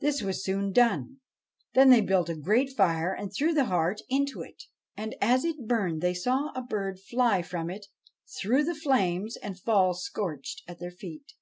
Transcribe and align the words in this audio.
This 0.00 0.22
was 0.22 0.42
soon 0.42 0.72
done; 0.72 1.18
then 1.74 1.90
they 1.90 2.00
built 2.00 2.30
a 2.30 2.34
great 2.34 2.72
fire 2.74 3.12
and 3.12 3.30
threw 3.30 3.52
the 3.52 3.66
heart 3.66 4.00
into 4.08 4.40
it. 4.40 4.62
And, 4.96 5.14
as 5.20 5.44
it 5.44 5.66
burned, 5.66 6.00
they 6.00 6.14
saw 6.14 6.50
a 6.54 6.62
bird 6.62 6.98
fly 6.98 7.42
from 7.42 7.68
it 7.68 7.84
through 8.40 8.64
the 8.64 8.74
flames 8.74 9.36
and 9.36 9.60
fall 9.60 9.92
scorched 9.92 10.62
at 10.66 10.78
their 10.78 10.90
feet. 10.90 11.34